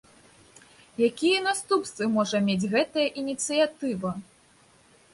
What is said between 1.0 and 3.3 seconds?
Якія наступствы можа мець гэтая